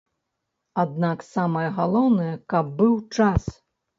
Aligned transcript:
Аднак 0.83 1.19
самае 1.35 1.67
галоўнае, 1.77 2.31
каб 2.53 2.73
быў 2.83 2.93
час. 3.17 3.43